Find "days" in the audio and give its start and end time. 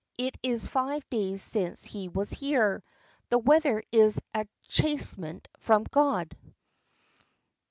1.11-1.43